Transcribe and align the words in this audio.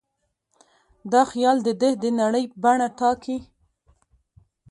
دا 1.11 1.21
خیال 1.31 1.57
د 1.63 1.69
ده 1.81 1.89
د 2.03 2.05
نړۍ 2.21 2.45
بڼه 2.63 2.87
ټاکي. 2.99 3.37